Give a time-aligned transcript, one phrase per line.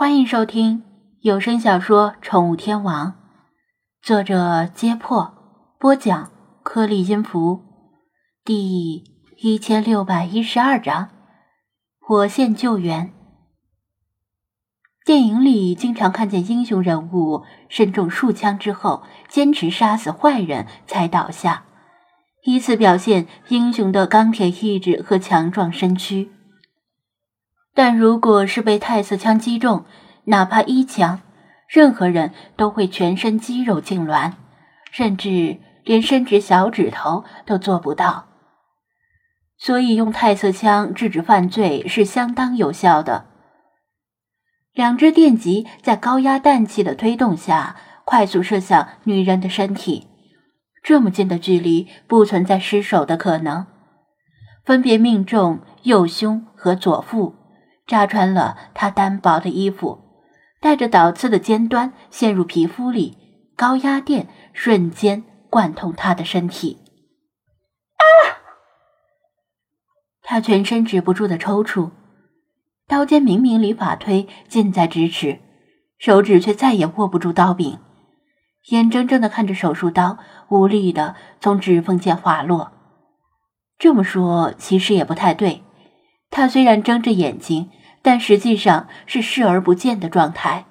[0.00, 0.82] 欢迎收听
[1.20, 3.08] 有声小说《宠物天王》，
[4.00, 5.34] 作者：揭破，
[5.78, 6.30] 播讲：
[6.62, 7.60] 颗粒音符，
[8.42, 9.04] 第
[9.36, 11.10] 一千六百一十二章：
[12.00, 13.12] 火线救援。
[15.04, 21.64] 电影里经常看见英雄人物身中数枪之后，坚持杀死坏人才倒下，
[22.44, 26.30] 以此表现英雄的钢铁意志和强壮身躯。
[27.74, 29.84] 但如果是被太色枪击中，
[30.24, 31.20] 哪怕一枪，
[31.68, 34.32] 任何人都会全身肌肉痉挛，
[34.90, 38.26] 甚至连伸直小指头都做不到。
[39.56, 43.26] 所以用太色枪制止犯罪是相当有效的。
[44.72, 50.06] 两只电极在高压氮气的推动下，快速射向女人的身体，
[50.82, 53.66] 这么近的距离不存在失手的可能，
[54.64, 57.39] 分别命中右胸和左腹。
[57.90, 59.98] 扎穿了他单薄的衣服，
[60.60, 63.18] 带着倒刺的尖端陷入皮肤里，
[63.56, 66.78] 高压电瞬间贯通他的身体。
[67.96, 68.38] 啊！
[70.22, 71.90] 他全身止不住的抽搐，
[72.86, 75.40] 刀尖明明离法推近在咫尺，
[75.98, 77.80] 手指却再也握不住刀柄，
[78.70, 80.18] 眼睁睁的看着手术刀
[80.48, 82.70] 无力的从指缝间滑落。
[83.76, 85.64] 这么说其实也不太对，
[86.30, 87.68] 他虽然睁着眼睛。
[88.02, 90.66] 但实际上是视而不见的状态。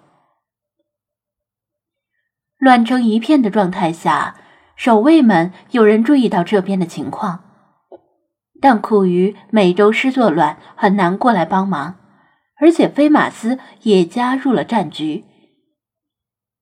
[2.58, 4.36] 乱成一片的状态下，
[4.76, 7.44] 守卫们有人注意到这边的情况，
[8.60, 11.96] 但苦于美洲狮作乱，很难过来帮忙。
[12.62, 15.24] 而且菲马斯也加入了战局，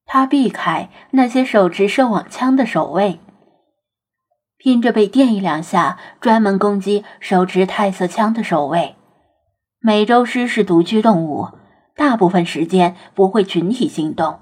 [0.05, 3.19] 他避开那些手持射网枪的守卫，
[4.57, 8.95] 拼着被电一两下，专门攻击手持泰瑟枪的守卫。
[9.87, 11.47] 美洲狮是独居动物，
[11.95, 14.39] 大部分时间不会群体行动。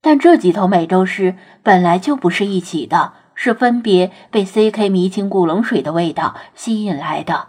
[0.00, 4.88] 但这几头美洲狮本来就不是一起的，是分别被 C.K.
[4.88, 7.48] 迷情古龙水的味道吸引来的。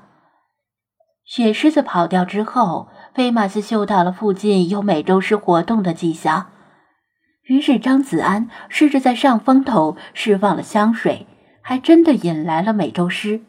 [1.24, 6.48] 雪狮子跑掉之后，菲马斯嗅到了附近有美洲狮活动的迹象，
[7.44, 11.26] 于是张子安试着在上风头释放了香水，
[11.62, 13.40] 还真的引来了美洲狮。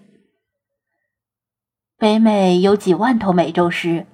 [2.00, 4.06] 北美有几万头美洲狮，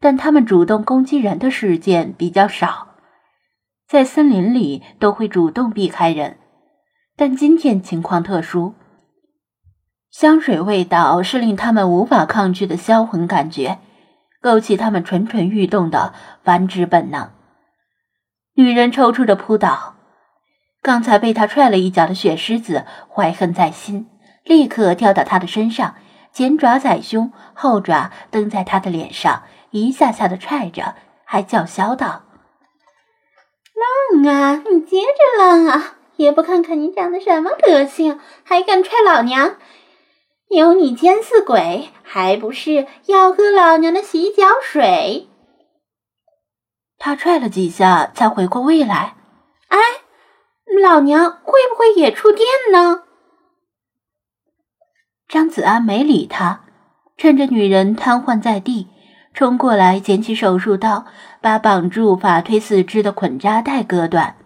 [0.00, 2.94] 但它们主动攻击人的事件比较少，
[3.86, 6.38] 在森林里都会主动避开人。
[7.18, 8.72] 但今天情况特殊，
[10.10, 13.78] 香水味道是令他们无法抗拒的销魂感觉，
[14.40, 17.28] 勾起他们蠢蠢欲动的繁殖本能。
[18.54, 19.96] 女人抽搐着扑倒，
[20.80, 24.06] 刚才被他踹了一脚的雪狮子怀恨在心，
[24.44, 25.96] 立刻跳到他的身上。
[26.34, 32.24] 前爪踩胸，后爪蹬在他的脸上，一下下的踹着，还叫嚣道
[34.20, 35.94] ：“浪啊，你接着浪啊！
[36.16, 39.56] 也不看看你长得什么德行，还敢踹老娘！
[40.48, 45.28] 有你奸似鬼，还不是要喝老娘的洗脚水？”
[46.98, 49.14] 他踹了几下，才回过味来
[49.68, 49.78] ：“哎，
[50.82, 53.02] 老娘会不会也触电呢？”
[55.34, 56.60] 张子安没理他，
[57.16, 58.86] 趁着女人瘫痪在地，
[59.32, 61.06] 冲过来捡起手术刀，
[61.40, 64.36] 把绑住法推四肢的捆扎带割断。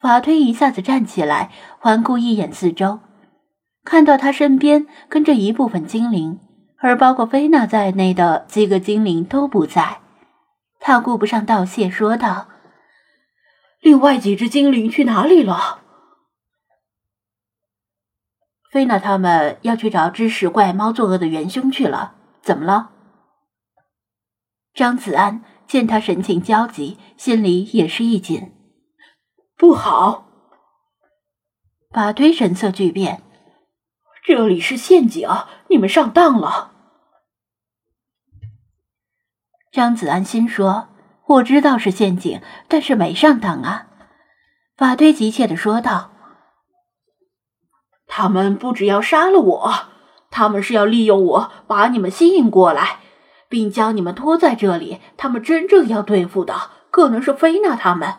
[0.00, 2.98] 法推一下子站起来，环顾一眼四周，
[3.84, 6.40] 看到他身边跟着一部分精灵，
[6.80, 9.98] 而包括菲娜在内的几个精灵都不在。
[10.80, 12.48] 他顾不上道谢，说道
[13.80, 15.82] ：“另外几只精灵去哪里了？”
[18.76, 22.90] 菲娜他们要去找只使怪猫作恶的元凶去了，怎么了？
[24.74, 28.52] 张子安见他神情焦急，心里也是一紧。
[29.56, 30.26] 不好！
[31.90, 33.22] 法推神色巨变，
[34.22, 35.26] 这里是陷阱，
[35.70, 36.72] 你们上当了。
[39.72, 40.88] 张子安心说
[41.24, 43.86] ：“我知道是陷阱，但是没上当啊。”
[44.76, 46.10] 法推急切的说道。
[48.18, 49.72] 他们不只要杀了我，
[50.30, 53.00] 他们是要利用我把你们吸引过来，
[53.46, 55.02] 并将你们拖在这里。
[55.18, 58.14] 他们真正要对付的可能是菲娜他们。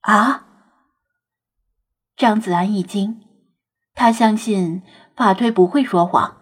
[0.00, 0.46] 啊！
[2.16, 3.20] 张子安一惊，
[3.94, 4.82] 他相信
[5.14, 6.38] 法推不会说谎，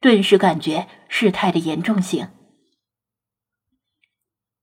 [0.00, 2.28] 顿时感觉事态的严重性。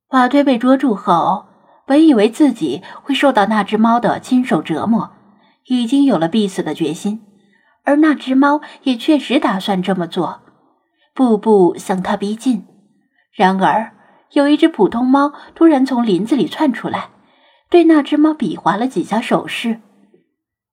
[0.07, 1.47] 法推被捉住后，
[1.85, 5.11] 本以为自己会受到那只猫的亲手折磨。
[5.67, 7.21] 已经有了必死的决心，
[7.83, 10.41] 而那只猫也确实打算这么做，
[11.13, 12.65] 步步向他逼近，
[13.33, 13.93] 然而，
[14.31, 17.09] 有一只普通猫突然从林子里窜出来，
[17.69, 19.79] 对那只猫比划了几下手势。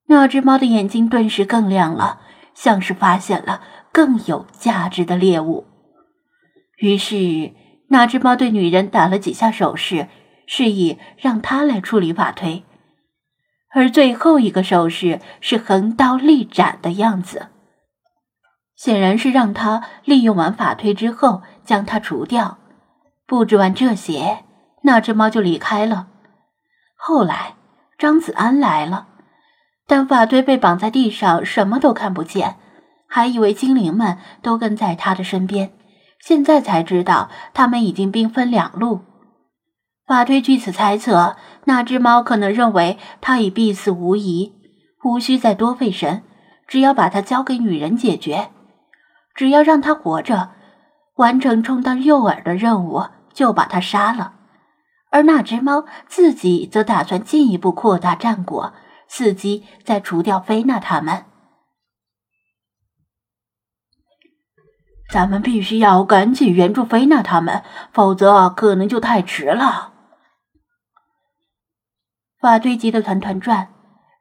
[0.09, 2.21] 那只猫的眼睛顿时更亮了，
[2.55, 3.63] 像是发现了
[3.93, 5.67] 更有价值的猎物。
[6.79, 7.53] 于是，
[7.89, 10.09] 那只猫对女人打了几下手势，
[10.47, 12.65] 示意让她来处理法推。
[13.73, 17.49] 而最后一个手势是横刀立斩的样子，
[18.77, 22.59] 显然是让他利用完法推之后将它除掉。
[23.27, 24.45] 布置完这些，
[24.83, 26.09] 那只猫就离开了。
[26.97, 27.55] 后来，
[27.97, 29.07] 张子安来了，
[29.87, 32.57] 但法推被绑在地上，什么都看不见，
[33.07, 35.73] 还以为精灵们都跟在他的身边，
[36.21, 39.03] 现在才知道他们已经兵分两路。
[40.11, 41.37] 法推据此猜测，
[41.67, 44.53] 那只猫可能认为他已必死无疑，
[45.05, 46.25] 无需再多费神，
[46.67, 48.51] 只要把它交给女人解决，
[49.37, 50.51] 只要让它活着，
[51.15, 54.33] 完成充当诱饵的任务，就把它杀了。
[55.13, 58.73] 而那只猫自己则打算进一步扩大战果，
[59.09, 61.27] 伺机再除掉菲娜他们。
[65.09, 67.63] 咱们必须要赶紧援助菲娜他们，
[67.93, 69.90] 否则可能就太迟了。
[72.41, 73.69] 法堆急得团团转，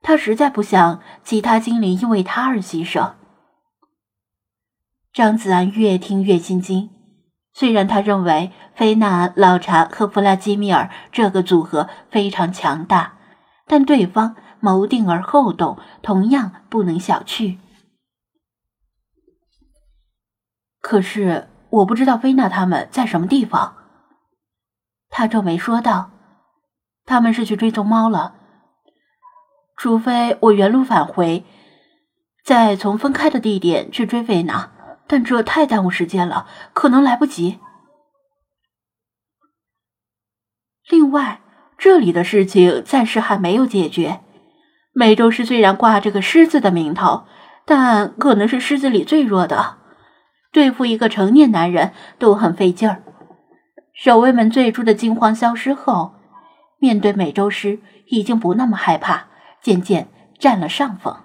[0.01, 3.13] 他实在不想其他精灵因为他而牺牲。
[5.13, 6.89] 张子安越听越心惊，
[7.53, 13.17] 虽然他认为菲娜、老查和弗拉基米尔这个组合非常强大，
[13.65, 17.57] 但对方谋定而后动，同样不能小觑。
[20.81, 23.77] 可是我不知道菲娜他们在什么地方。
[25.09, 26.11] 他皱眉说道。
[27.09, 28.35] 他们是去追踪猫了，
[29.75, 31.43] 除非我原路返回，
[32.45, 34.71] 再从分开的地点去追维娜，
[35.07, 37.57] 但这太耽误时间了，可能来不及。
[40.87, 41.41] 另外，
[41.79, 44.19] 这里的事情暂时还没有解决。
[44.93, 47.23] 美洲狮虽然挂着个狮子的名头，
[47.65, 49.79] 但可能是狮子里最弱的，
[50.51, 53.01] 对付一个成年男人都很费劲儿。
[53.95, 56.18] 守卫们最初的惊慌消失后。
[56.79, 59.27] 面对美洲狮，已经不那么害怕，
[59.61, 60.09] 渐渐
[60.39, 61.15] 占了上风。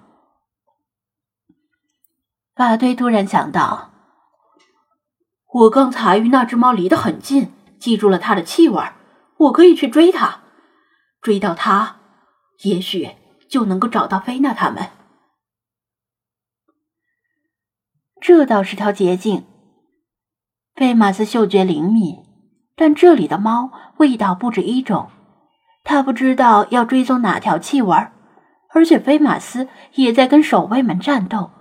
[2.55, 3.91] 法推突然想到，
[5.53, 8.81] 我刚才与那只猫离得很近，记住了它的气味，
[9.37, 10.41] 我可以去追它，
[11.21, 11.97] 追到它，
[12.63, 13.15] 也许
[13.49, 14.89] 就能够找到菲娜他们。
[18.21, 19.45] 这倒是条捷径。
[20.75, 22.17] 费马斯嗅觉灵敏，
[22.75, 25.09] 但这里的猫味道不止一种。
[25.85, 27.95] 他不知道要追踪哪条气味，
[28.73, 31.51] 而且菲马斯也在跟守卫们战斗，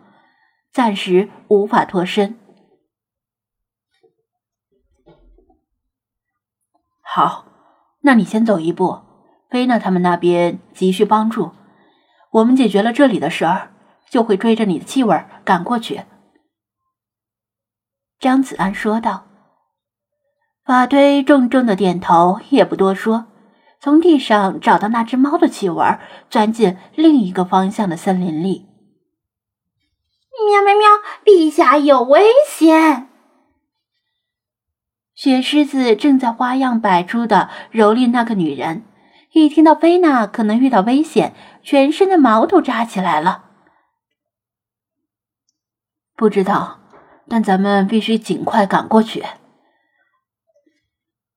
[0.73, 2.37] 暂时无法脱身。
[7.03, 7.45] 好，
[8.01, 9.03] 那你先走一步，
[9.51, 11.53] 菲娜他们那边急需帮助，
[12.33, 13.73] 我们解决了这里的事儿，
[14.09, 16.03] 就会追着你的气味赶过去。”
[18.19, 19.27] 张子安说道。
[20.65, 23.27] 法推重重的点头，也不多说。
[23.85, 25.99] 从地上找到那只猫的气味，
[26.31, 28.67] 钻进另一个方向的森林里。
[30.51, 30.89] 喵喵喵！
[31.23, 33.11] 陛下有危险！
[35.15, 38.87] 雪狮子正在花样百出的蹂躏那个女人，
[39.33, 43.51] 一听到菲娜可能遇到危险，全身的毛都扎起来了。
[46.17, 46.81] 不知道，
[47.29, 49.23] 但咱们必须尽快赶过去。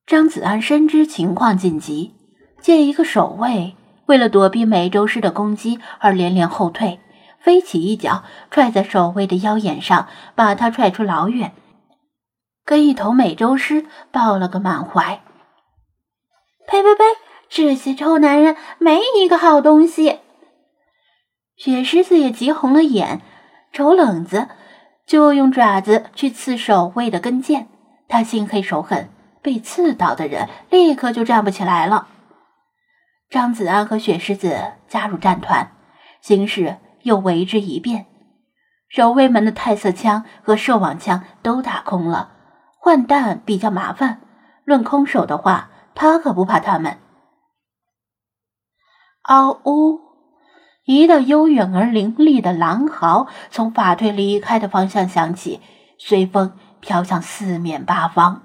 [0.06, 2.14] 张子安深知情况紧急。
[2.60, 3.76] 见一个守卫
[4.08, 7.00] 为了躲避美洲狮的攻击而连连后退，
[7.40, 11.54] 飞起一脚踹在守卫的腰眼上，把他踹出老远，
[12.66, 15.22] 跟一头美洲狮抱了个满怀。
[16.68, 17.04] 呸呸呸！
[17.50, 20.20] 这些臭男人没一个好东西。
[21.56, 23.22] 雪狮子也急红了眼，
[23.72, 24.50] 瞅冷子
[25.06, 27.68] 就用爪子去刺守卫的跟腱。
[28.10, 29.10] 他心黑手狠，
[29.42, 32.08] 被刺到的人立刻就站不起来了。
[33.30, 35.72] 张子安和雪狮子加入战团，
[36.22, 38.06] 形势又为之一变。
[38.88, 42.32] 守卫们的太色枪和射网枪都打空了，
[42.80, 44.22] 换弹比较麻烦。
[44.64, 46.98] 论空手的话，他可不怕他们。
[49.24, 50.00] 嗷呜！
[50.86, 55.60] 一道悠远而凌厉的狼嚎从法队离开的方向响起，
[56.00, 58.44] 随风飘向四面八方。